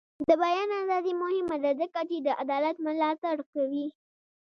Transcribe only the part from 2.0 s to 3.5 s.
چې د عدالت ملاتړ